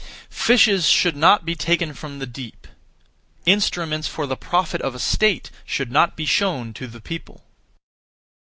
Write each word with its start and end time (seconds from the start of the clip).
Fishes 0.31 0.87
should 0.89 1.15
not 1.15 1.45
be 1.45 1.53
taken 1.53 1.93
from 1.93 2.17
the 2.17 2.25
deep; 2.25 2.65
instruments 3.45 4.07
for 4.07 4.25
the 4.25 4.35
profit 4.35 4.81
of 4.81 4.95
a 4.95 4.99
state 4.99 5.51
should 5.63 5.91
not 5.91 6.15
be 6.17 6.25
shown 6.25 6.73
to 6.73 6.87
the 6.87 6.99
people. 6.99 7.43